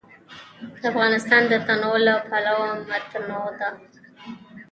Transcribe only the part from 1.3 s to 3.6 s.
د تنوع له پلوه متنوع